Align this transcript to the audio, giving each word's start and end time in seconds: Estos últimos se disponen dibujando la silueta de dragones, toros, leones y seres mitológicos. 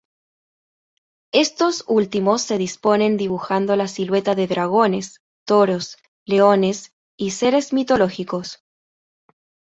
Estos 1.31 1.83
últimos 1.87 2.41
se 2.41 2.57
disponen 2.57 3.17
dibujando 3.17 3.75
la 3.75 3.87
silueta 3.87 4.33
de 4.33 4.47
dragones, 4.47 5.21
toros, 5.45 5.97
leones 6.25 6.95
y 7.17 7.29
seres 7.29 7.71
mitológicos. 7.71 8.63